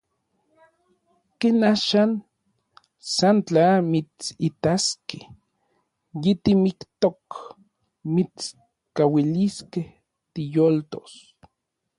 [1.39, 2.11] Ken axan,
[3.15, 5.23] san tla mitsitaskej
[6.23, 7.25] yitimiktok
[8.13, 9.87] mitskauiliskej
[10.33, 11.13] tiyoltos.